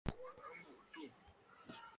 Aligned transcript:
A 0.09 0.11
kɔʼɔ 0.17 0.29
aa 0.37 0.47
a 0.49 0.55
mbùʼû 0.59 0.73
àtû. 0.83 1.01